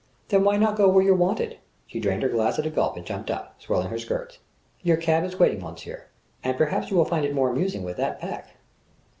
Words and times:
"Then 0.29 0.43
why 0.43 0.57
not 0.57 0.77
go 0.77 0.89
where 0.89 1.03
you're 1.03 1.13
wanted?" 1.13 1.57
She 1.85 1.99
drained 1.99 2.23
her 2.23 2.29
glass 2.29 2.57
at 2.57 2.65
a 2.65 2.71
gulp 2.71 2.97
and 2.97 3.05
jumped 3.05 3.29
up, 3.29 3.61
swirling 3.61 3.89
her 3.89 3.99
skirts. 3.99 4.39
"Your 4.81 4.97
cab 4.97 5.23
is 5.25 5.37
waiting, 5.37 5.61
monsieur 5.61 6.05
and 6.43 6.57
perhaps 6.57 6.89
you 6.89 6.97
will 6.97 7.05
find 7.05 7.23
it 7.23 7.35
more 7.35 7.51
amusing 7.51 7.83
with 7.83 7.97
that 7.97 8.17
Pack!" 8.19 8.49